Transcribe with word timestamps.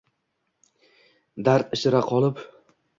Dard 1.49 1.79
ichra 1.79 2.05
qolib 2.11 2.47